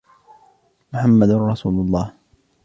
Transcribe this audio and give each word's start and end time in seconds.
محمد 0.93 1.29
رسول 1.31 1.79
الله. 1.85 2.13